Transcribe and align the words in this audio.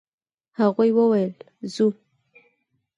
هغه 0.59 0.85
وويل: 0.97 1.33
«ځو!» 1.73 1.87